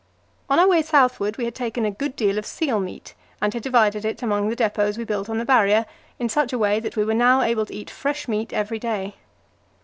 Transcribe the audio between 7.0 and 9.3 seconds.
were now able to eat fresh meat every day.